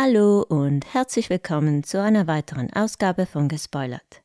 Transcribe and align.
Hallo 0.00 0.46
und 0.48 0.94
herzlich 0.94 1.28
willkommen 1.28 1.82
zu 1.82 2.00
einer 2.00 2.28
weiteren 2.28 2.72
Ausgabe 2.72 3.26
von 3.26 3.48
Gespoilert. 3.48 4.22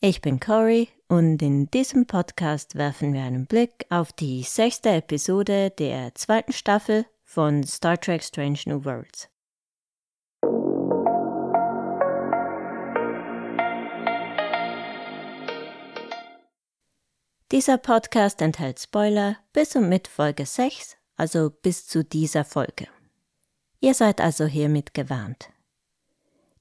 Ich 0.00 0.20
bin 0.22 0.40
Cory 0.40 0.88
und 1.06 1.40
in 1.40 1.70
diesem 1.70 2.04
Podcast 2.04 2.74
werfen 2.74 3.12
wir 3.12 3.22
einen 3.22 3.46
Blick 3.46 3.86
auf 3.90 4.12
die 4.12 4.42
sechste 4.42 4.88
Episode 4.88 5.70
der 5.70 6.16
zweiten 6.16 6.52
Staffel 6.52 7.06
von 7.22 7.62
Star 7.62 7.96
Trek 8.00 8.24
Strange 8.24 8.58
New 8.66 8.84
Worlds. 8.84 9.28
Dieser 17.52 17.78
Podcast 17.78 18.42
enthält 18.42 18.80
Spoiler 18.80 19.36
bis 19.52 19.76
und 19.76 19.88
mit 19.88 20.08
Folge 20.08 20.44
6, 20.44 20.96
also 21.16 21.50
bis 21.50 21.86
zu 21.86 22.02
dieser 22.02 22.44
Folge. 22.44 22.88
Ihr 23.80 23.94
seid 23.94 24.20
also 24.20 24.44
hiermit 24.44 24.92
gewarnt. 24.92 25.50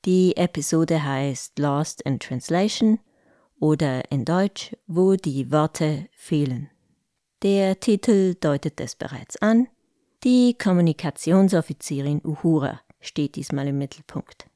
Die 0.06 0.38
Episode 0.38 1.04
heißt 1.04 1.58
Lost 1.58 2.02
in 2.04 2.20
Translation 2.20 3.00
oder 3.60 4.12
in 4.12 4.24
Deutsch, 4.24 4.76
wo 4.86 5.16
die 5.16 5.52
Worte 5.52 6.08
fehlen. 6.12 6.70
Der 7.42 7.80
Titel 7.80 8.36
deutet 8.36 8.80
es 8.80 8.96
bereits 8.96 9.38
an. 9.42 9.68
Die 10.24 10.56
Kommunikationsoffizierin 10.58 12.22
Uhura 12.24 12.82
steht 13.00 13.36
diesmal 13.36 13.68
im 13.68 13.80
Mittelpunkt. 13.80 14.48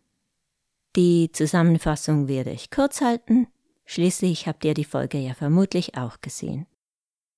Die 0.95 1.31
Zusammenfassung 1.31 2.27
werde 2.27 2.51
ich 2.51 2.69
kurz 2.69 3.01
halten. 3.01 3.47
Schließlich 3.85 4.47
habt 4.47 4.63
ihr 4.65 4.73
die 4.73 4.85
Folge 4.85 5.17
ja 5.17 5.33
vermutlich 5.33 5.97
auch 5.97 6.21
gesehen. 6.21 6.67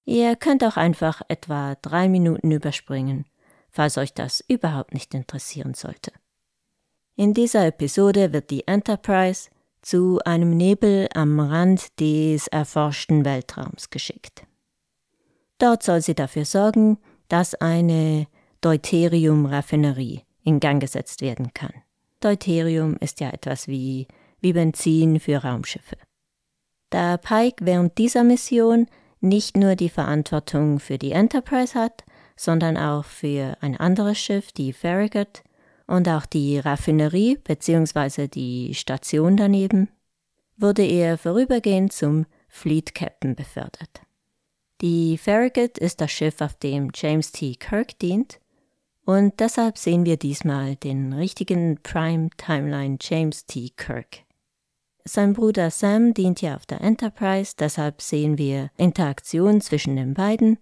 Ihr 0.06 0.36
könnt 0.36 0.64
auch 0.66 0.76
einfach 0.76 1.22
etwa 1.30 1.76
drei 1.76 2.10
Minuten 2.10 2.52
überspringen 2.52 3.26
falls 3.74 3.98
euch 3.98 4.14
das 4.14 4.42
überhaupt 4.48 4.94
nicht 4.94 5.14
interessieren 5.14 5.74
sollte. 5.74 6.14
In 7.16 7.34
dieser 7.34 7.68
Episode 7.68 8.32
wird 8.32 8.50
die 8.50 8.68
Enterprise 8.68 9.50
zu 9.82 10.20
einem 10.24 10.56
Nebel 10.56 11.10
am 11.14 11.40
Rand 11.40 12.00
des 12.00 12.48
erforschten 12.48 13.26
Weltraums 13.26 13.90
geschickt. 13.90 14.46
Dort 15.58 15.84
soll 15.84 16.02
sie 16.02 16.16
dafür 16.16 16.46
sorgen, 16.46 16.98
dass 17.28 17.56
eine 17.56 18.28
Deuterium-Raffinerie 18.62 20.22
in 20.44 20.60
Gang 20.60 20.80
gesetzt 20.82 21.22
werden 21.22 21.54
kann. 21.54 21.74
Deuterium 22.20 22.96
ist 22.98 23.20
ja 23.20 23.30
etwas 23.30 23.68
wie, 23.68 24.08
wie 24.40 24.54
Benzin 24.54 25.20
für 25.20 25.38
Raumschiffe. 25.38 25.98
Da 26.90 27.18
Pike 27.18 27.66
während 27.66 27.98
dieser 27.98 28.24
Mission 28.24 28.88
nicht 29.20 29.58
nur 29.58 29.76
die 29.76 29.90
Verantwortung 29.90 30.80
für 30.80 30.98
die 30.98 31.12
Enterprise 31.12 31.76
hat, 31.80 32.04
sondern 32.36 32.78
auch 32.78 33.06
für 33.06 33.58
ein 33.62 33.78
anderes 33.78 34.20
Schiff, 34.20 34.52
die 34.52 34.74
Farragut, 34.74 35.44
und 35.88 36.08
auch 36.08 36.26
die 36.26 36.60
Raffinerie 36.60 37.38
bzw. 37.44 38.28
die 38.28 38.74
Station 38.74 39.38
daneben, 39.38 39.90
wurde 40.58 40.86
er 40.86 41.18
vorübergehend 41.18 41.92
zum 41.92 42.26
Fleet 42.48 42.96
Captain 42.96 43.36
befördert. 43.36 44.02
Die 44.82 45.18
Farragut 45.18 45.78
ist 45.78 46.02
das 46.02 46.12
Schiff, 46.12 46.42
auf 46.42 46.56
dem 46.56 46.92
James 46.94 47.32
T. 47.32 47.56
Kirk 47.56 47.98
dient, 48.00 48.40
und 49.06 49.40
deshalb 49.40 49.78
sehen 49.78 50.06
wir 50.06 50.18
diesmal 50.18 50.78
den 50.78 51.12
richtigen 51.12 51.78
Prime 51.84 52.30
Timeline 52.38 52.98
James 53.02 53.46
T. 53.46 53.70
Kirk. 53.76 54.24
Sein 55.04 55.34
Bruder 55.34 55.70
Sam 55.72 56.14
dient 56.14 56.42
ja 56.42 56.56
auf 56.56 56.66
der 56.66 56.80
Enterprise, 56.80 57.56
deshalb 57.60 58.02
sehen 58.02 58.38
wir 58.38 58.70
Interaktion 58.78 59.60
zwischen 59.60 59.98
den 59.98 60.14
beiden 60.14 60.58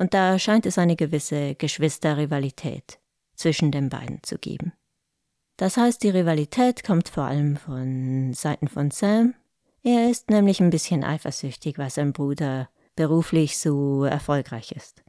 und 0.00 0.14
da 0.14 0.38
scheint 0.38 0.64
es 0.64 0.78
eine 0.78 0.96
gewisse 0.96 1.54
Geschwisterrivalität 1.56 2.98
zwischen 3.34 3.70
den 3.70 3.90
beiden 3.90 4.22
zu 4.22 4.38
geben. 4.38 4.72
Das 5.58 5.76
heißt, 5.76 6.02
die 6.02 6.08
Rivalität 6.08 6.84
kommt 6.84 7.10
vor 7.10 7.24
allem 7.24 7.58
von 7.58 8.32
Seiten 8.32 8.66
von 8.66 8.90
Sam. 8.90 9.34
Er 9.82 10.10
ist 10.10 10.30
nämlich 10.30 10.60
ein 10.60 10.70
bisschen 10.70 11.04
eifersüchtig, 11.04 11.76
weil 11.76 11.90
sein 11.90 12.14
Bruder 12.14 12.70
beruflich 12.96 13.58
so 13.58 14.04
erfolgreich 14.04 14.72
ist. 14.72 15.02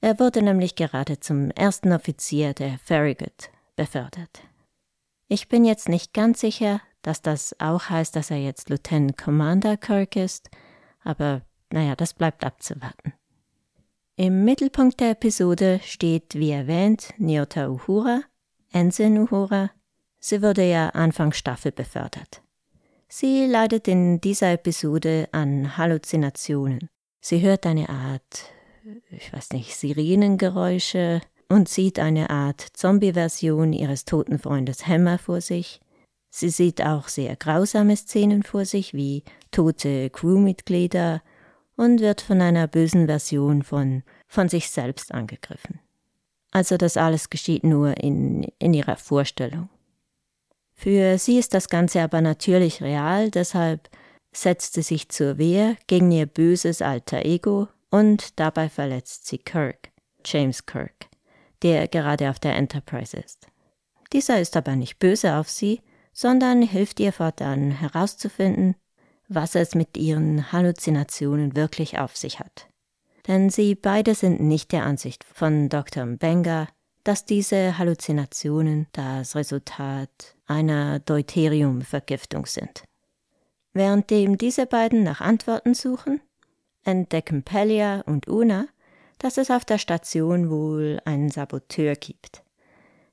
Er 0.00 0.18
wurde 0.18 0.42
nämlich 0.42 0.74
gerade 0.74 1.20
zum 1.20 1.52
ersten 1.52 1.92
Offizier 1.92 2.52
der 2.52 2.80
Farragut 2.84 3.50
befördert. 3.76 4.42
Ich 5.28 5.48
bin 5.48 5.64
jetzt 5.64 5.88
nicht 5.88 6.14
ganz 6.14 6.40
sicher, 6.40 6.80
dass 7.02 7.22
das 7.22 7.54
auch 7.60 7.90
heißt, 7.90 8.16
dass 8.16 8.32
er 8.32 8.38
jetzt 8.38 8.70
Lieutenant 8.70 9.16
Commander 9.16 9.76
Kirk 9.76 10.16
ist, 10.16 10.50
aber 11.04 11.42
naja, 11.70 11.94
das 11.94 12.12
bleibt 12.12 12.42
abzuwarten. 12.44 13.12
Im 14.22 14.44
Mittelpunkt 14.44 15.00
der 15.00 15.10
Episode 15.10 15.80
steht, 15.82 16.36
wie 16.36 16.52
erwähnt, 16.52 17.12
Nyota 17.18 17.68
Uhura, 17.68 18.22
Ensign 18.70 19.18
Uhura. 19.18 19.72
Sie 20.20 20.42
wurde 20.42 20.62
ja 20.62 20.90
Anfang 20.90 21.32
Staffel 21.32 21.72
befördert. 21.72 22.40
Sie 23.08 23.46
leidet 23.46 23.88
in 23.88 24.20
dieser 24.20 24.52
Episode 24.52 25.28
an 25.32 25.76
Halluzinationen. 25.76 26.88
Sie 27.20 27.40
hört 27.40 27.66
eine 27.66 27.88
Art, 27.88 28.44
ich 29.10 29.32
weiß 29.32 29.54
nicht, 29.54 29.74
Sirenengeräusche 29.74 31.20
und 31.48 31.68
sieht 31.68 31.98
eine 31.98 32.30
Art 32.30 32.60
Zombie-Version 32.74 33.72
ihres 33.72 34.04
toten 34.04 34.38
Freundes 34.38 34.86
Hammer 34.86 35.18
vor 35.18 35.40
sich. 35.40 35.80
Sie 36.30 36.50
sieht 36.50 36.80
auch 36.80 37.08
sehr 37.08 37.34
grausame 37.34 37.96
Szenen 37.96 38.44
vor 38.44 38.66
sich, 38.66 38.94
wie 38.94 39.24
tote 39.50 40.10
Crewmitglieder 40.10 41.22
und 41.76 42.00
wird 42.00 42.20
von 42.20 42.40
einer 42.40 42.66
bösen 42.66 43.06
Version 43.06 43.62
von, 43.62 44.02
von 44.26 44.48
sich 44.48 44.70
selbst 44.70 45.12
angegriffen. 45.12 45.80
Also 46.50 46.76
das 46.76 46.96
alles 46.96 47.30
geschieht 47.30 47.64
nur 47.64 47.96
in, 47.96 48.44
in 48.58 48.74
ihrer 48.74 48.96
Vorstellung. 48.96 49.68
Für 50.74 51.18
sie 51.18 51.38
ist 51.38 51.54
das 51.54 51.68
Ganze 51.68 52.02
aber 52.02 52.20
natürlich 52.20 52.82
real, 52.82 53.30
deshalb 53.30 53.88
setzt 54.32 54.74
sie 54.74 54.82
sich 54.82 55.08
zur 55.08 55.38
Wehr 55.38 55.76
gegen 55.86 56.10
ihr 56.10 56.26
böses 56.26 56.82
alter 56.82 57.24
Ego 57.24 57.68
und 57.90 58.38
dabei 58.40 58.68
verletzt 58.68 59.26
sie 59.26 59.38
Kirk, 59.38 59.90
James 60.24 60.66
Kirk, 60.66 61.06
der 61.62 61.88
gerade 61.88 62.30
auf 62.30 62.38
der 62.38 62.56
Enterprise 62.56 63.16
ist. 63.16 63.46
Dieser 64.12 64.40
ist 64.40 64.56
aber 64.56 64.76
nicht 64.76 64.98
böse 64.98 65.36
auf 65.36 65.48
sie, 65.48 65.80
sondern 66.12 66.62
hilft 66.62 67.00
ihr 67.00 67.12
fortan 67.12 67.70
herauszufinden, 67.70 68.74
was 69.34 69.54
es 69.54 69.74
mit 69.74 69.96
ihren 69.96 70.52
Halluzinationen 70.52 71.56
wirklich 71.56 71.98
auf 71.98 72.16
sich 72.16 72.40
hat. 72.40 72.68
Denn 73.28 73.50
sie 73.50 73.74
beide 73.74 74.14
sind 74.14 74.40
nicht 74.40 74.72
der 74.72 74.84
Ansicht 74.84 75.24
von 75.24 75.68
Dr. 75.68 76.04
Benga, 76.06 76.68
dass 77.04 77.24
diese 77.24 77.78
Halluzinationen 77.78 78.86
das 78.92 79.34
Resultat 79.36 80.36
einer 80.46 80.98
Deuteriumvergiftung 81.00 82.46
sind. 82.46 82.84
Währenddem 83.72 84.38
diese 84.38 84.66
beiden 84.66 85.02
nach 85.02 85.20
Antworten 85.20 85.74
suchen, 85.74 86.20
entdecken 86.84 87.42
Pelia 87.42 88.00
und 88.02 88.28
Una, 88.28 88.66
dass 89.18 89.38
es 89.38 89.50
auf 89.50 89.64
der 89.64 89.78
Station 89.78 90.50
wohl 90.50 91.00
einen 91.04 91.30
Saboteur 91.30 91.94
gibt. 91.94 92.42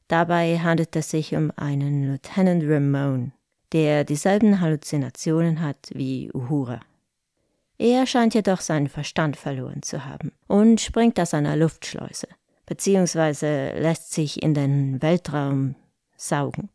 Dabei 0.07 0.57
handelt 0.57 0.95
es 0.95 1.11
sich 1.11 1.35
um 1.35 1.51
einen 1.55 2.07
Lieutenant 2.11 2.63
Ramone, 2.65 3.31
der 3.71 4.03
dieselben 4.03 4.61
Halluzinationen 4.61 5.61
hat 5.61 5.89
wie 5.93 6.31
Uhura. 6.33 6.79
Er 7.77 8.05
scheint 8.05 8.33
jedoch 8.33 8.59
seinen 8.59 8.89
Verstand 8.89 9.37
verloren 9.37 9.81
zu 9.83 10.05
haben 10.05 10.33
und 10.47 10.81
springt 10.81 11.19
aus 11.19 11.33
einer 11.33 11.55
Luftschleuse, 11.55 12.27
beziehungsweise 12.65 13.71
lässt 13.79 14.11
sich 14.11 14.43
in 14.43 14.53
den 14.53 15.01
Weltraum 15.01 15.75
saugen. 16.17 16.69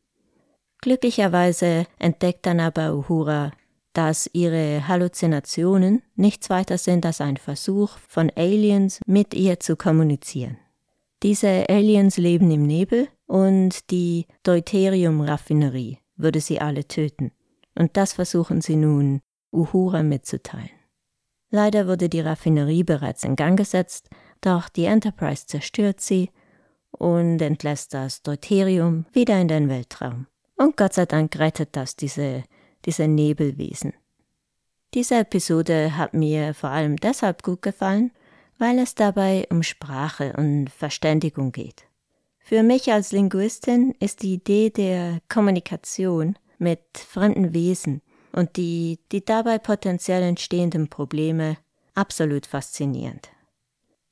Glücklicherweise 0.80 1.86
entdeckt 1.98 2.46
dann 2.46 2.60
aber 2.60 2.94
Uhura, 2.94 3.52
dass 3.92 4.28
ihre 4.32 4.88
Halluzinationen 4.88 6.02
nichts 6.16 6.50
weiter 6.50 6.78
sind 6.78 7.06
als 7.06 7.20
ein 7.20 7.36
Versuch 7.36 7.98
von 8.08 8.30
Aliens 8.34 9.00
mit 9.06 9.34
ihr 9.34 9.60
zu 9.60 9.76
kommunizieren. 9.76 10.58
Diese 11.22 11.68
Aliens 11.68 12.16
leben 12.16 12.50
im 12.50 12.66
Nebel 12.66 13.08
und 13.26 13.90
die 13.90 14.26
Deuterium-Raffinerie 14.42 15.98
würde 16.16 16.40
sie 16.40 16.60
alle 16.60 16.86
töten. 16.86 17.32
Und 17.74 17.96
das 17.96 18.12
versuchen 18.12 18.60
sie 18.60 18.76
nun 18.76 19.20
Uhura 19.52 20.02
mitzuteilen. 20.02 20.70
Leider 21.50 21.86
wurde 21.86 22.08
die 22.08 22.20
Raffinerie 22.20 22.82
bereits 22.82 23.24
in 23.24 23.36
Gang 23.36 23.56
gesetzt, 23.56 24.10
doch 24.40 24.68
die 24.68 24.86
Enterprise 24.86 25.46
zerstört 25.46 26.00
sie 26.00 26.30
und 26.90 27.40
entlässt 27.40 27.94
das 27.94 28.22
Deuterium 28.22 29.06
wieder 29.12 29.40
in 29.40 29.48
den 29.48 29.68
Weltraum. 29.68 30.26
Und 30.56 30.76
Gott 30.76 30.94
sei 30.94 31.06
Dank 31.06 31.38
rettet 31.38 31.76
das 31.76 31.96
diese, 31.96 32.44
diese 32.84 33.08
Nebelwesen. 33.08 33.92
Diese 34.94 35.16
Episode 35.16 35.96
hat 35.96 36.14
mir 36.14 36.54
vor 36.54 36.70
allem 36.70 36.96
deshalb 36.96 37.42
gut 37.42 37.62
gefallen, 37.62 38.12
weil 38.58 38.78
es 38.78 38.94
dabei 38.94 39.46
um 39.50 39.62
Sprache 39.62 40.32
und 40.36 40.70
Verständigung 40.70 41.50
geht. 41.50 41.86
Für 42.46 42.62
mich 42.62 42.92
als 42.92 43.10
Linguistin 43.10 43.94
ist 44.00 44.22
die 44.22 44.34
Idee 44.34 44.68
der 44.68 45.20
Kommunikation 45.30 46.36
mit 46.58 46.82
fremden 46.94 47.54
Wesen 47.54 48.02
und 48.32 48.58
die, 48.58 48.98
die 49.12 49.24
dabei 49.24 49.56
potenziell 49.56 50.22
entstehenden 50.22 50.88
Probleme 50.88 51.56
absolut 51.94 52.44
faszinierend. 52.44 53.30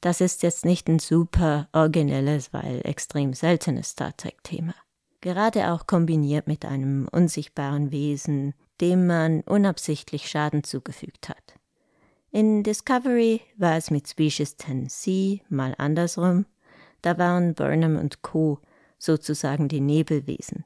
Das 0.01 0.23
ist 0.23 0.43
jetzt 0.43 0.65
nicht 0.65 0.89
ein 0.89 0.99
super 0.99 1.69
originelles, 1.73 2.55
weil 2.55 2.81
extrem 2.85 3.35
seltenes 3.35 3.91
Star 3.91 4.17
Trek-Thema. 4.17 4.75
gerade 5.21 5.71
auch 5.71 5.87
kombiniert 5.87 6.47
mit 6.47 6.65
einem 6.65 7.09
unsichtbaren 7.13 7.93
Wesen, 7.93 8.55
dem 8.81 9.07
man 9.07 9.43
unabsichtlich 9.43 10.31
Schaden 10.31 10.65
zugefügt 10.65 11.29
hat. 11.29 11.59
In 12.31 12.63
Discovery 12.63 13.43
war 13.59 13.77
es 13.77 13.91
mit 13.91 14.09
Species 14.09 14.57
10c 14.59 15.43
mal 15.51 15.75
andersrum, 15.77 16.47
da 17.03 17.19
waren 17.19 17.55
Burnham 17.55 17.97
und 17.97 18.23
Co. 18.23 18.59
sozusagen 18.99 19.69
die 19.69 19.81
Nebelwesen, 19.81 20.65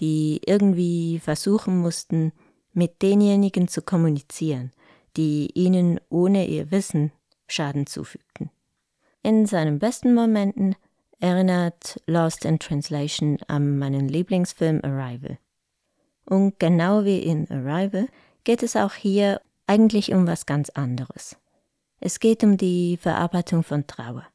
die 0.00 0.40
irgendwie 0.44 1.18
versuchen 1.18 1.78
mussten, 1.78 2.32
mit 2.72 3.02
denjenigen 3.02 3.68
zu 3.68 3.82
kommunizieren, 3.82 4.72
die 5.16 5.50
ihnen 5.54 6.00
ohne 6.08 6.46
ihr 6.46 6.70
Wissen 6.70 7.12
Schaden 7.46 7.86
zufügten. 7.86 8.50
In 9.22 9.46
seinen 9.46 9.78
besten 9.78 10.14
Momenten 10.14 10.74
erinnert 11.20 12.00
Lost 12.06 12.44
in 12.44 12.58
Translation 12.58 13.38
an 13.46 13.78
meinen 13.78 14.08
Lieblingsfilm 14.08 14.80
Arrival. 14.82 15.38
Und 16.26 16.58
genau 16.58 17.04
wie 17.04 17.20
in 17.20 17.50
Arrival 17.50 18.08
geht 18.44 18.62
es 18.62 18.76
auch 18.76 18.94
hier 18.94 19.40
eigentlich 19.66 20.12
um 20.12 20.26
was 20.26 20.46
ganz 20.46 20.70
anderes. 20.70 21.36
Es 22.00 22.20
geht 22.20 22.44
um 22.44 22.56
die 22.56 22.98
Verarbeitung 22.98 23.62
von 23.62 23.86
Trauer. 23.86 24.26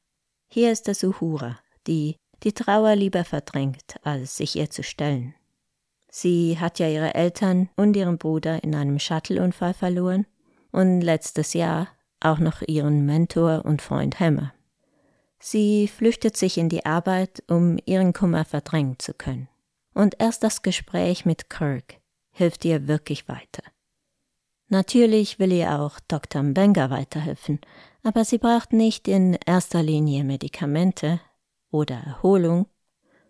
Hier 0.51 0.71
ist 0.71 0.87
es 0.87 1.03
Uhura, 1.03 1.59
die 1.85 2.15
die 2.43 2.53
Trauer 2.53 2.95
lieber 2.95 3.23
verdrängt, 3.23 3.95
als 4.03 4.37
sich 4.37 4.55
ihr 4.55 4.69
zu 4.69 4.81
stellen. 4.81 5.35
Sie 6.09 6.57
hat 6.59 6.79
ja 6.79 6.87
ihre 6.87 7.13
Eltern 7.13 7.69
und 7.75 7.95
ihren 7.95 8.17
Bruder 8.17 8.63
in 8.63 8.73
einem 8.73 8.97
Shuttleunfall 8.97 9.75
verloren 9.75 10.25
und 10.71 11.01
letztes 11.01 11.53
Jahr 11.53 11.89
auch 12.19 12.39
noch 12.39 12.61
ihren 12.63 13.05
Mentor 13.05 13.63
und 13.65 13.81
Freund 13.81 14.19
Hammer. 14.19 14.53
Sie 15.39 15.87
flüchtet 15.87 16.35
sich 16.35 16.57
in 16.57 16.67
die 16.67 16.85
Arbeit, 16.85 17.43
um 17.47 17.77
ihren 17.85 18.13
Kummer 18.13 18.43
verdrängen 18.43 18.97
zu 18.97 19.13
können. 19.13 19.47
Und 19.93 20.15
erst 20.19 20.43
das 20.43 20.63
Gespräch 20.63 21.25
mit 21.25 21.49
Kirk 21.49 21.97
hilft 22.31 22.65
ihr 22.65 22.87
wirklich 22.87 23.27
weiter. 23.27 23.63
Natürlich 24.67 25.39
will 25.39 25.51
ihr 25.51 25.79
auch 25.79 25.99
Dr. 26.07 26.43
Mbenga 26.43 26.89
weiterhelfen, 26.89 27.59
aber 28.03 28.25
sie 28.25 28.37
braucht 28.37 28.73
nicht 28.73 29.07
in 29.07 29.37
erster 29.45 29.83
Linie 29.83 30.23
Medikamente 30.23 31.19
oder 31.71 31.95
Erholung, 31.95 32.67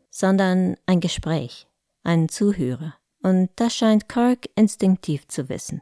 sondern 0.09 0.75
ein 0.85 0.99
Gespräch, 0.99 1.67
einen 2.03 2.29
Zuhörer. 2.29 2.95
Und 3.21 3.49
das 3.55 3.75
scheint 3.75 4.07
Kirk 4.07 4.47
instinktiv 4.55 5.27
zu 5.27 5.49
wissen. 5.49 5.81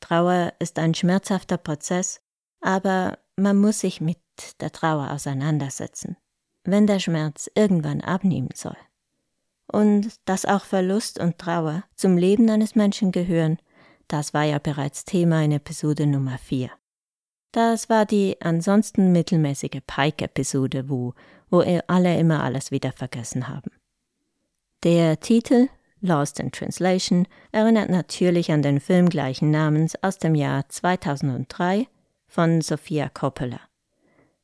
Trauer 0.00 0.52
ist 0.58 0.78
ein 0.78 0.94
schmerzhafter 0.94 1.56
Prozess, 1.56 2.20
aber 2.60 3.18
man 3.36 3.56
muss 3.56 3.80
sich 3.80 4.00
mit 4.00 4.18
der 4.60 4.72
Trauer 4.72 5.10
auseinandersetzen, 5.10 6.16
wenn 6.64 6.86
der 6.86 6.98
Schmerz 6.98 7.50
irgendwann 7.54 8.00
abnehmen 8.00 8.50
soll. 8.54 8.76
Und 9.72 10.18
dass 10.24 10.46
auch 10.46 10.64
Verlust 10.64 11.18
und 11.20 11.38
Trauer 11.38 11.84
zum 11.94 12.16
Leben 12.16 12.50
eines 12.50 12.74
Menschen 12.74 13.12
gehören, 13.12 13.58
das 14.08 14.34
war 14.34 14.42
ja 14.42 14.58
bereits 14.58 15.04
Thema 15.04 15.44
in 15.44 15.52
Episode 15.52 16.06
Nummer 16.06 16.38
4. 16.38 16.70
Das 17.52 17.88
war 17.88 18.06
die 18.06 18.36
ansonsten 18.40 19.12
mittelmäßige 19.12 19.80
Pike-Episode, 19.86 20.88
wo, 20.88 21.14
wo 21.50 21.60
alle 21.88 22.18
immer 22.18 22.44
alles 22.44 22.70
wieder 22.70 22.92
vergessen 22.92 23.48
haben. 23.48 23.70
Der 24.84 25.20
Titel 25.20 25.68
Lost 26.00 26.40
in 26.40 26.50
Translation 26.50 27.26
erinnert 27.52 27.90
natürlich 27.90 28.50
an 28.52 28.62
den 28.62 28.80
Film 28.80 29.08
gleichen 29.08 29.50
Namens 29.50 30.02
aus 30.02 30.18
dem 30.18 30.34
Jahr 30.34 30.68
2003 30.68 31.88
von 32.26 32.62
Sofia 32.62 33.08
Coppola. 33.10 33.60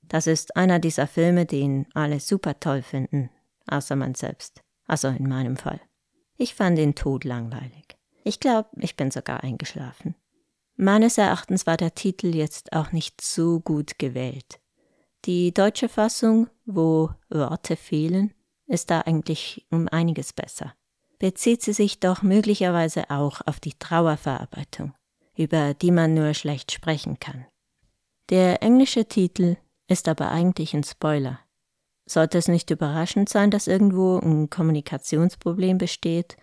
Das 0.02 0.26
ist 0.26 0.56
einer 0.56 0.78
dieser 0.78 1.06
Filme, 1.06 1.46
den 1.46 1.86
alle 1.94 2.20
super 2.20 2.60
toll 2.60 2.82
finden, 2.82 3.30
außer 3.66 3.96
man 3.96 4.14
selbst. 4.14 4.60
Also 4.86 5.08
in 5.08 5.28
meinem 5.28 5.56
Fall. 5.56 5.80
Ich 6.36 6.54
fand 6.54 6.76
den 6.76 6.94
Tod 6.94 7.24
langweilig. 7.24 7.96
Ich 8.22 8.38
glaube, 8.38 8.68
ich 8.76 8.96
bin 8.96 9.10
sogar 9.10 9.42
eingeschlafen. 9.42 10.14
Meines 10.76 11.16
Erachtens 11.16 11.66
war 11.66 11.78
der 11.78 11.94
Titel 11.94 12.34
jetzt 12.34 12.72
auch 12.74 12.92
nicht 12.92 13.22
so 13.22 13.60
gut 13.60 13.98
gewählt. 13.98 14.60
Die 15.24 15.52
deutsche 15.52 15.88
Fassung, 15.88 16.48
wo 16.66 17.10
Worte 17.30 17.76
fehlen, 17.76 18.34
ist 18.66 18.90
da 18.90 19.00
eigentlich 19.00 19.66
um 19.70 19.88
einiges 19.88 20.34
besser. 20.34 20.74
Bezieht 21.18 21.62
sie 21.62 21.72
sich 21.72 21.98
doch 21.98 22.22
möglicherweise 22.22 23.10
auch 23.10 23.40
auf 23.46 23.58
die 23.58 23.72
Trauerverarbeitung, 23.78 24.92
über 25.34 25.72
die 25.72 25.90
man 25.90 26.12
nur 26.12 26.34
schlecht 26.34 26.72
sprechen 26.72 27.18
kann. 27.18 27.46
Der 28.28 28.62
englische 28.62 29.06
Titel 29.06 29.56
ist 29.88 30.08
aber 30.08 30.30
eigentlich 30.30 30.74
ein 30.74 30.84
Spoiler. 30.84 31.40
Sollte 32.04 32.36
es 32.36 32.48
nicht 32.48 32.70
überraschend 32.70 33.30
sein, 33.30 33.50
dass 33.50 33.66
irgendwo 33.66 34.18
ein 34.18 34.50
Kommunikationsproblem 34.50 35.78
besteht 35.78 36.36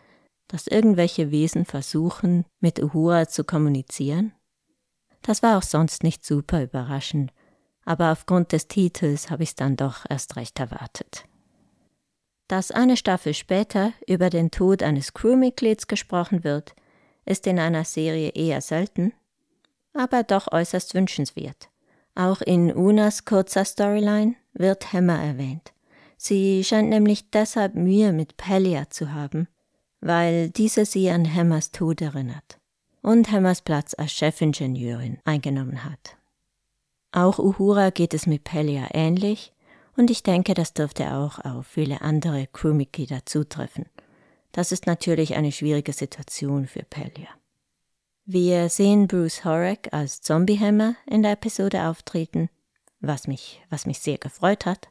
dass 0.53 0.67
irgendwelche 0.67 1.31
Wesen 1.31 1.65
versuchen, 1.65 2.45
mit 2.59 2.77
Uhura 2.77 3.27
zu 3.27 3.43
kommunizieren? 3.43 4.33
Das 5.23 5.41
war 5.41 5.57
auch 5.57 5.63
sonst 5.63 6.03
nicht 6.03 6.23
super 6.23 6.61
überraschend, 6.61 7.33
aber 7.85 8.11
aufgrund 8.11 8.51
des 8.51 8.67
Titels 8.67 9.31
habe 9.31 9.41
ich 9.41 9.49
es 9.49 9.55
dann 9.55 9.77
doch 9.77 10.05
erst 10.07 10.35
recht 10.35 10.59
erwartet. 10.59 11.25
Dass 12.47 12.69
eine 12.69 12.97
Staffel 12.97 13.33
später 13.33 13.93
über 14.05 14.29
den 14.29 14.51
Tod 14.51 14.83
eines 14.83 15.15
Crewmitglieds 15.15 15.87
gesprochen 15.87 16.43
wird, 16.43 16.75
ist 17.25 17.47
in 17.47 17.57
einer 17.57 17.83
Serie 17.83 18.29
eher 18.29 18.61
selten, 18.61 19.11
aber 19.95 20.21
doch 20.21 20.51
äußerst 20.51 20.93
wünschenswert. 20.93 21.71
Auch 22.13 22.41
in 22.41 22.71
Unas 22.71 23.25
kurzer 23.25 23.65
Storyline 23.65 24.35
wird 24.53 24.93
Hammer 24.93 25.19
erwähnt. 25.19 25.73
Sie 26.15 26.63
scheint 26.63 26.89
nämlich 26.89 27.31
deshalb 27.31 27.73
Mühe 27.73 28.13
mit 28.13 28.37
Pelia 28.37 28.91
zu 28.91 29.13
haben, 29.13 29.47
weil 30.03 30.49
diese 30.49 30.85
sie 30.85 31.09
an 31.09 31.33
Hammers 31.33 31.71
Tod 31.71 32.01
erinnert 32.01 32.59
und 33.01 33.31
Hammers 33.31 33.61
Platz 33.61 33.93
als 33.97 34.11
Chefingenieurin 34.11 35.19
eingenommen 35.23 35.83
hat. 35.85 36.17
Auch 37.11 37.39
Uhura 37.39 37.89
geht 37.89 38.13
es 38.13 38.27
mit 38.27 38.43
Pelia 38.43 38.89
ähnlich 38.93 39.53
und 39.95 40.09
ich 40.09 40.23
denke, 40.23 40.53
das 40.55 40.73
dürfte 40.73 41.13
auch 41.13 41.39
auf 41.39 41.67
viele 41.67 42.01
andere 42.01 42.47
Crewmitglieder 42.47 43.25
zutreffen. 43.25 43.85
Das 44.51 44.71
ist 44.71 44.87
natürlich 44.87 45.35
eine 45.35 45.51
schwierige 45.51 45.93
Situation 45.93 46.67
für 46.67 46.83
Pelia. 46.83 47.29
Wir 48.25 48.69
sehen 48.69 49.07
Bruce 49.07 49.45
Horrocks 49.45 49.89
als 49.89 50.21
Zombiehammer 50.21 50.95
in 51.05 51.23
der 51.23 51.33
Episode 51.33 51.87
auftreten, 51.87 52.49
was 52.99 53.27
mich, 53.27 53.61
was 53.69 53.85
mich 53.85 53.99
sehr 53.99 54.17
gefreut 54.17 54.65
hat. 54.65 54.89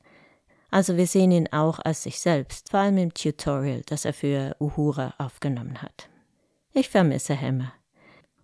Also 0.73 0.97
wir 0.97 1.07
sehen 1.07 1.33
ihn 1.33 1.49
auch 1.53 1.81
als 1.81 2.05
sich 2.05 2.19
selbst, 2.19 2.71
vor 2.71 2.81
allem 2.81 2.97
im 2.97 3.13
Tutorial, 3.13 3.83
das 3.85 4.07
er 4.07 4.15
für 4.15 4.57
Uhura 4.59 5.13
aufgenommen 5.19 5.83
hat. 5.83 6.09
Ich 6.73 6.89
vermisse 6.89 7.39
Hammer. 7.39 7.75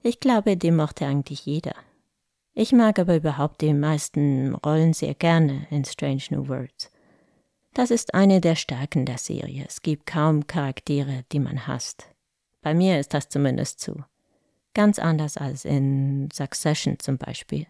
Ich 0.02 0.20
glaube, 0.20 0.58
den 0.58 0.76
mochte 0.76 1.06
eigentlich 1.06 1.46
jeder. 1.46 1.74
Ich 2.52 2.72
mag 2.72 2.98
aber 2.98 3.16
überhaupt 3.16 3.62
die 3.62 3.72
meisten 3.72 4.54
Rollen 4.56 4.92
sehr 4.92 5.14
gerne 5.14 5.66
in 5.70 5.86
Strange 5.86 6.24
New 6.28 6.48
Worlds. 6.48 6.90
Das 7.72 7.90
ist 7.90 8.12
eine 8.12 8.42
der 8.42 8.56
Stärken 8.56 9.06
der 9.06 9.18
Serie. 9.18 9.64
Es 9.66 9.80
gibt 9.80 10.04
kaum 10.04 10.46
Charaktere, 10.46 11.24
die 11.32 11.40
man 11.40 11.66
hasst. 11.66 12.08
Bei 12.60 12.74
mir 12.74 13.00
ist 13.00 13.14
das 13.14 13.30
zumindest 13.30 13.80
so. 13.80 14.04
Ganz 14.74 14.98
anders 14.98 15.38
als 15.38 15.64
in 15.64 16.28
Succession 16.30 16.98
zum 16.98 17.16
Beispiel, 17.16 17.66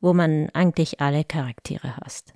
wo 0.00 0.12
man 0.12 0.50
eigentlich 0.54 1.00
alle 1.00 1.22
Charaktere 1.22 1.96
hasst. 1.98 2.34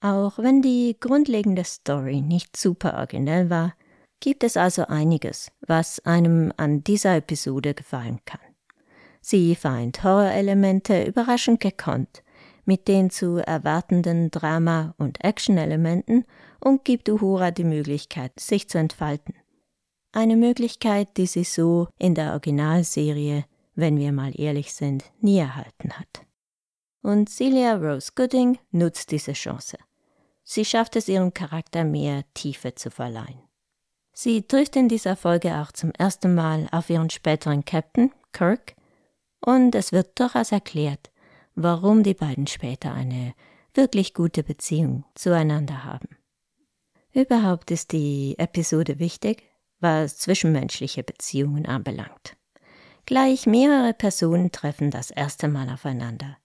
Auch 0.00 0.38
wenn 0.38 0.62
die 0.62 0.96
grundlegende 0.98 1.64
Story 1.64 2.20
nicht 2.20 2.56
super 2.56 2.94
originell 2.94 3.50
war, 3.50 3.74
gibt 4.20 4.44
es 4.44 4.56
also 4.56 4.86
einiges, 4.86 5.50
was 5.66 6.04
einem 6.04 6.52
an 6.56 6.84
dieser 6.84 7.16
Episode 7.16 7.74
gefallen 7.74 8.20
kann. 8.24 8.40
Sie 9.20 9.54
vereint 9.54 10.04
Horrorelemente 10.04 11.04
überraschend 11.04 11.60
gekonnt 11.60 12.22
mit 12.66 12.88
den 12.88 13.10
zu 13.10 13.36
erwartenden 13.36 14.30
Drama- 14.30 14.94
und 14.98 15.22
Action-Elementen 15.24 16.24
und 16.60 16.84
gibt 16.84 17.08
Uhura 17.08 17.50
die 17.50 17.64
Möglichkeit, 17.64 18.38
sich 18.38 18.68
zu 18.68 18.78
entfalten. 18.78 19.34
Eine 20.12 20.36
Möglichkeit, 20.36 21.16
die 21.16 21.26
sie 21.26 21.44
so 21.44 21.88
in 21.98 22.14
der 22.14 22.32
Originalserie, 22.32 23.44
wenn 23.74 23.98
wir 23.98 24.12
mal 24.12 24.32
ehrlich 24.38 24.74
sind, 24.74 25.04
nie 25.20 25.38
erhalten 25.38 25.92
hat. 25.92 26.25
Und 27.06 27.28
Celia 27.28 27.76
Rose 27.76 28.10
Gooding 28.16 28.58
nutzt 28.72 29.12
diese 29.12 29.32
Chance. 29.32 29.78
Sie 30.42 30.64
schafft 30.64 30.96
es 30.96 31.06
ihrem 31.06 31.32
Charakter 31.32 31.84
mehr 31.84 32.24
Tiefe 32.34 32.74
zu 32.74 32.90
verleihen. 32.90 33.44
Sie 34.12 34.42
trifft 34.42 34.74
in 34.74 34.88
dieser 34.88 35.14
Folge 35.14 35.54
auch 35.54 35.70
zum 35.70 35.92
ersten 35.92 36.34
Mal 36.34 36.66
auf 36.72 36.90
ihren 36.90 37.08
späteren 37.08 37.64
Captain, 37.64 38.10
Kirk, 38.32 38.74
und 39.38 39.76
es 39.76 39.92
wird 39.92 40.18
durchaus 40.18 40.50
erklärt, 40.50 41.12
warum 41.54 42.02
die 42.02 42.14
beiden 42.14 42.48
später 42.48 42.92
eine 42.92 43.34
wirklich 43.72 44.12
gute 44.12 44.42
Beziehung 44.42 45.04
zueinander 45.14 45.84
haben. 45.84 46.08
Überhaupt 47.12 47.70
ist 47.70 47.92
die 47.92 48.34
Episode 48.36 48.98
wichtig, 48.98 49.44
was 49.78 50.18
zwischenmenschliche 50.18 51.04
Beziehungen 51.04 51.66
anbelangt. 51.66 52.36
Gleich 53.04 53.46
mehrere 53.46 53.94
Personen 53.94 54.50
treffen 54.50 54.90
das 54.90 55.12
erste 55.12 55.46
Mal 55.46 55.70
aufeinander. 55.70 56.36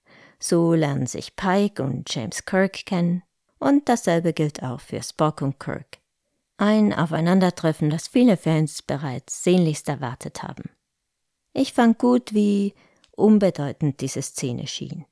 So 0.42 0.74
lernen 0.74 1.06
sich 1.06 1.36
Pike 1.36 1.84
und 1.84 2.14
James 2.14 2.46
Kirk 2.46 2.86
kennen, 2.86 3.24
und 3.60 3.88
dasselbe 3.88 4.34
gilt 4.34 4.64
auch 4.64 4.82
für 4.82 5.04
Spock 5.04 5.42
und 5.42 5.60
Kirk. 5.60 6.00
Ein 6.58 6.94
Aufeinandertreffen, 6.94 7.92
das 7.92 8.08
viele 8.08 8.38
Fans 8.38 8.82
bereits 8.82 9.44
sehnlichst 9.44 9.88
erwartet 9.88 10.42
haben. 10.42 10.72
Ich 11.54 11.74
fand 11.74 12.00
gut, 12.00 12.34
wie 12.34 12.74
unbedeutend 13.12 14.02
diese 14.02 14.22
Szene 14.22 14.66
schien. 14.66 15.06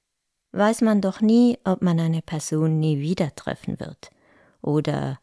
Weiß 0.52 0.82
man 0.82 1.00
doch 1.00 1.22
nie, 1.22 1.60
ob 1.64 1.84
man 1.84 2.00
eine 2.00 2.24
Person 2.24 2.80
nie 2.80 3.00
wieder 3.00 3.36
treffen 3.36 3.80
wird 3.80 4.10
oder 4.62 5.20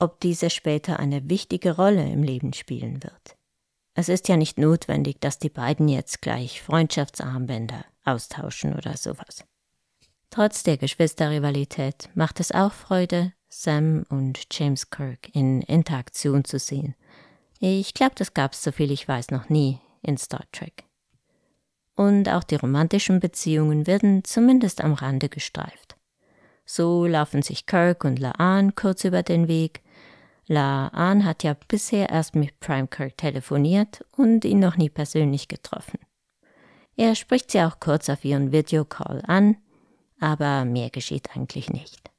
ob 0.00 0.20
diese 0.20 0.50
später 0.50 0.98
eine 0.98 1.28
wichtige 1.28 1.76
Rolle 1.76 2.04
im 2.10 2.24
Leben 2.24 2.52
spielen 2.52 3.02
wird. 3.04 3.36
Es 3.94 4.08
ist 4.08 4.28
ja 4.28 4.36
nicht 4.36 4.58
notwendig, 4.58 5.20
dass 5.20 5.38
die 5.38 5.48
beiden 5.48 5.88
jetzt 5.88 6.22
gleich 6.22 6.62
Freundschaftsarmbänder 6.62 7.84
austauschen 8.08 8.74
oder 8.74 8.96
sowas. 8.96 9.44
Trotz 10.30 10.62
der 10.62 10.76
Geschwisterrivalität 10.76 12.10
macht 12.14 12.40
es 12.40 12.52
auch 12.52 12.72
Freude, 12.72 13.32
Sam 13.48 14.04
und 14.10 14.46
James 14.52 14.90
Kirk 14.90 15.34
in 15.34 15.62
Interaktion 15.62 16.44
zu 16.44 16.58
sehen. 16.58 16.94
Ich 17.60 17.94
glaube, 17.94 18.14
das 18.14 18.34
gab's, 18.34 18.62
soviel 18.62 18.90
ich 18.92 19.08
weiß, 19.08 19.30
noch 19.30 19.48
nie 19.48 19.80
in 20.02 20.16
Star 20.16 20.44
Trek. 20.52 20.84
Und 21.96 22.28
auch 22.28 22.44
die 22.44 22.56
romantischen 22.56 23.20
Beziehungen 23.20 23.86
werden 23.86 24.22
zumindest 24.22 24.82
am 24.82 24.92
Rande 24.92 25.28
gestreift. 25.28 25.96
So 26.64 27.06
laufen 27.06 27.42
sich 27.42 27.66
Kirk 27.66 28.04
und 28.04 28.18
Laan 28.18 28.74
kurz 28.74 29.04
über 29.04 29.22
den 29.22 29.48
Weg, 29.48 29.82
Laan 30.48 31.26
hat 31.26 31.42
ja 31.42 31.54
bisher 31.68 32.08
erst 32.08 32.34
mit 32.34 32.58
Prime 32.58 32.88
Kirk 32.88 33.18
telefoniert 33.18 34.04
und 34.16 34.46
ihn 34.46 34.60
noch 34.60 34.76
nie 34.76 34.88
persönlich 34.88 35.46
getroffen. 35.46 35.98
Er 36.98 37.14
spricht 37.14 37.52
sie 37.52 37.62
auch 37.62 37.78
kurz 37.78 38.08
auf 38.08 38.24
ihren 38.24 38.50
Videocall 38.50 39.22
an, 39.24 39.56
aber 40.18 40.64
mehr 40.64 40.90
geschieht 40.90 41.30
eigentlich 41.36 41.70
nicht. 41.70 42.10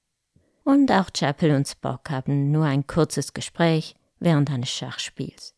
Und 0.64 0.90
auch 0.90 1.12
Chapel 1.12 1.52
und 1.52 1.68
Spock 1.68 2.10
haben 2.10 2.50
nur 2.52 2.64
ein 2.64 2.88
kurzes 2.88 3.34
Gespräch 3.34 3.96
während 4.20 4.50
eines 4.50 4.70
Schachspiels. 4.70 5.54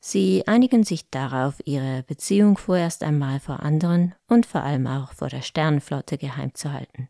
Sie 0.00 0.46
einigen 0.46 0.84
sich 0.84 1.08
darauf, 1.08 1.62
ihre 1.64 2.02
Beziehung 2.02 2.58
vorerst 2.58 3.02
einmal 3.02 3.40
vor 3.40 3.60
anderen 3.60 4.14
und 4.28 4.44
vor 4.44 4.62
allem 4.62 4.86
auch 4.86 5.14
vor 5.14 5.30
der 5.30 5.42
Sternenflotte 5.42 6.18
geheim 6.18 6.54
zu 6.54 6.74
halten. 6.74 7.08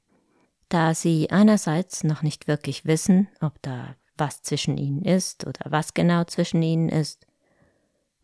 Da 0.68 0.94
sie 0.94 1.30
einerseits 1.30 2.04
noch 2.04 2.22
nicht 2.22 2.46
wirklich 2.46 2.84
wissen, 2.84 3.26
ob 3.40 3.60
da 3.62 3.96
was 4.16 4.42
zwischen 4.42 4.78
ihnen 4.78 5.02
ist 5.02 5.44
oder 5.44 5.72
was 5.72 5.92
genau 5.92 6.22
zwischen 6.22 6.62
ihnen 6.62 6.88
ist. 6.88 7.26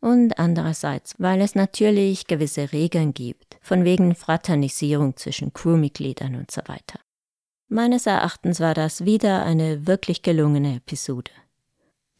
Und 0.01 0.39
andererseits, 0.39 1.15
weil 1.19 1.41
es 1.41 1.55
natürlich 1.55 2.27
gewisse 2.27 2.73
Regeln 2.73 3.15
gibt, 3.15 3.59
von 3.61 3.85
wegen 3.85 4.15
Fraternisierung 4.15 5.17
zwischen 5.17 5.53
Crewmitgliedern 5.53 6.37
und 6.37 6.51
so 6.51 6.61
weiter. 6.67 7.01
Meines 7.69 8.07
Erachtens 8.07 8.61
war 8.61 8.75
das 8.75 9.05
wieder 9.05 9.43
eine 9.45 9.87
wirklich 9.87 10.23
gelungene 10.23 10.77
Episode. 10.77 11.31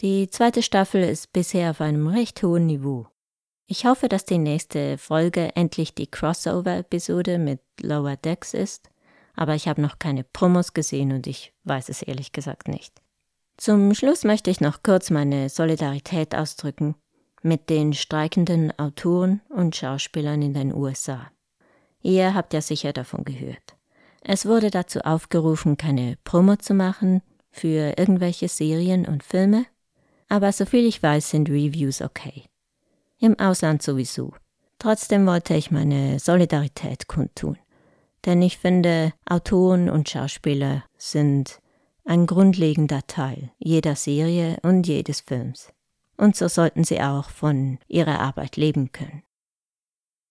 Die 0.01 0.29
zweite 0.29 0.63
Staffel 0.63 1.03
ist 1.03 1.33
bisher 1.33 1.71
auf 1.71 1.81
einem 1.81 2.07
recht 2.09 2.43
hohen 2.43 2.67
Niveau. 2.67 3.07
Ich 3.67 3.85
hoffe, 3.87 4.09
dass 4.09 4.25
die 4.25 4.39
nächste 4.39 4.99
Folge 4.99 5.55
endlich 5.55 5.95
die 5.95 6.07
Crossover-Episode 6.07 7.39
mit 7.39 7.61
Lower 7.81 8.17
Decks 8.17 8.55
ist, 8.55 8.91
aber 9.35 9.55
ich 9.55 9.69
habe 9.69 9.81
noch 9.81 9.99
keine 9.99 10.25
Promos 10.25 10.75
gesehen 10.75 11.13
und 11.13 11.27
ich 11.27 11.53
weiß 11.65 11.89
es 11.89 12.03
ehrlich 12.03 12.33
gesagt 12.33 12.69
nicht. 12.69 13.01
Zum 13.57 13.95
Schluss 13.95 14.25
möchte 14.25 14.51
ich 14.51 14.61
noch 14.61 14.83
kurz 14.83 15.11
meine 15.11 15.49
Solidarität 15.49 16.35
ausdrücken 16.35 16.95
mit 17.43 17.71
den 17.71 17.93
streikenden 17.93 18.77
Autoren 18.79 19.41
und 19.49 19.77
Schauspielern 19.77 20.43
in 20.43 20.55
den 20.55 20.75
USA. 20.75 21.31
Ihr 22.03 22.35
habt 22.35 22.53
ja 22.55 22.61
sicher 22.61 22.93
davon 22.93 23.25
gehört. 23.25 23.77
Es 24.23 24.47
wurde 24.47 24.71
dazu 24.71 25.01
aufgerufen, 25.01 25.77
keine 25.77 26.17
Promo 26.25 26.57
zu 26.57 26.75
machen 26.75 27.23
für 27.51 27.99
irgendwelche 27.99 28.49
Serien 28.49 29.07
und 29.07 29.23
Filme, 29.23 29.67
aber 30.29 30.53
soviel 30.53 30.87
ich 30.87 31.03
weiß, 31.03 31.31
sind 31.31 31.49
Reviews 31.49 32.03
okay. 32.03 32.45
Im 33.19 33.39
Ausland 33.39 33.83
sowieso. 33.83 34.35
Trotzdem 34.79 35.27
wollte 35.27 35.55
ich 35.55 35.71
meine 35.71 36.19
Solidarität 36.19 37.09
kundtun. 37.09 37.59
Denn 38.27 38.43
ich 38.43 38.59
finde, 38.59 39.13
Autoren 39.29 39.89
und 39.89 40.09
Schauspieler 40.09 40.85
sind 40.97 41.61
ein 42.05 42.27
grundlegender 42.27 43.07
Teil 43.07 43.51
jeder 43.59 43.97
Serie 43.97 44.59
und 44.63 44.87
jedes 44.87 45.21
Films. 45.21 45.73
Und 46.19 46.37
so 46.37 46.49
sollten 46.49 46.85
sie 46.85 47.01
auch 47.01 47.31
von 47.31 47.79
ihrer 47.89 48.21
Arbeit 48.21 48.57
leben 48.57 48.93
können. 48.93 49.23